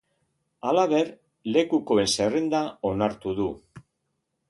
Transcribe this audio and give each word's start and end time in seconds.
Halaber, 0.69 1.11
lekukoen 1.57 2.09
zerrenda 2.17 2.65
onartu 2.93 3.39
du. 3.43 3.51